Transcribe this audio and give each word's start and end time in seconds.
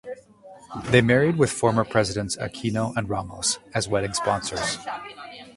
They 0.85 1.01
married 1.01 1.35
with 1.37 1.51
former 1.51 1.85
Presidents 1.85 2.35
Aquino 2.37 2.91
and 2.97 3.07
Ramos 3.07 3.59
as 3.75 3.87
wedding 3.87 4.15
sponsors. 4.15 4.79